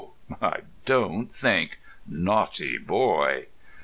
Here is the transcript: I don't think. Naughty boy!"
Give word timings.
I 0.41 0.61
don't 0.83 1.27
think. 1.31 1.77
Naughty 2.07 2.79
boy!" 2.79 3.45